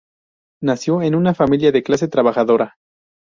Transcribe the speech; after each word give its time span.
Nació 0.63 1.03
en 1.03 1.13
una 1.13 1.35
familia 1.35 1.71
de 1.71 1.83
clase 1.83 2.07
trabajadora. 2.07 2.73